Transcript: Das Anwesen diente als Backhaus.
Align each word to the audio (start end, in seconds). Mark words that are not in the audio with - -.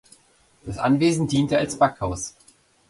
Das 0.65 0.79
Anwesen 0.79 1.27
diente 1.27 1.59
als 1.59 1.77
Backhaus. 1.77 2.33